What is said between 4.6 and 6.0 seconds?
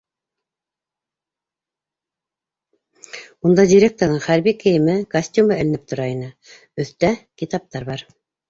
кейеме, костюмы эленеп